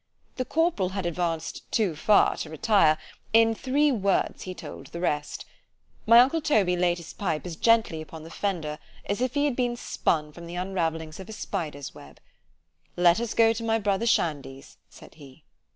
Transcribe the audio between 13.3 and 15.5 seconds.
go to my brother Shandy's, said he.